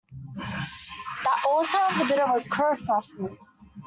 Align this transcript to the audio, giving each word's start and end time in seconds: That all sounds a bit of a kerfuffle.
That 0.35 1.43
all 1.47 1.63
sounds 1.63 2.01
a 2.01 2.05
bit 2.05 2.19
of 2.19 2.35
a 2.35 2.39
kerfuffle. 2.49 3.37